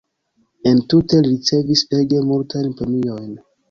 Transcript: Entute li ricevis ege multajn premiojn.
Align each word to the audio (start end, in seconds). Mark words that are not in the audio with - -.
Entute 0.71 1.21
li 1.21 1.31
ricevis 1.35 1.87
ege 2.01 2.25
multajn 2.35 2.77
premiojn. 2.85 3.35